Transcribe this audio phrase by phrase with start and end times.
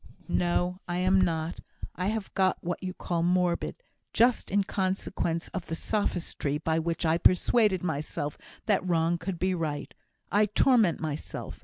[0.27, 1.59] "No, I am not.
[1.95, 7.05] I have got what you call morbid just in consequence of the sophistry by which
[7.05, 8.35] I persuaded myself
[8.65, 9.93] that wrong could be right.
[10.31, 11.59] I torment myself.